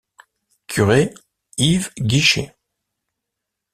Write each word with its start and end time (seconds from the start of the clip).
Curé: 0.65 1.13
Yves 1.59 1.91
Guichet. 1.99 2.55